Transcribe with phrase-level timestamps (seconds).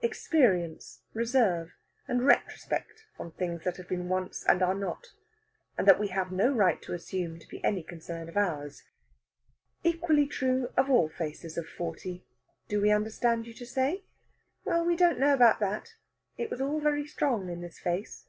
[0.00, 1.74] experience, reserve,
[2.08, 5.08] and retrospect on things that have been once and are not,
[5.76, 8.84] and that we have no right to assume to be any concern of ours.
[9.82, 12.24] Equally true of all faces of forty,
[12.66, 14.04] do we understand you to say?
[14.64, 15.96] Well, we don't know about that.
[16.38, 18.24] It was all very strong in this face.